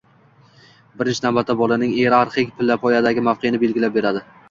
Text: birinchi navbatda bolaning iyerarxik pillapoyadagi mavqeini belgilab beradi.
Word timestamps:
birinchi 1.01 1.23
navbatda 1.27 1.57
bolaning 1.61 1.93
iyerarxik 2.01 2.53
pillapoyadagi 2.59 3.29
mavqeini 3.31 3.65
belgilab 3.69 3.99
beradi. 4.03 4.31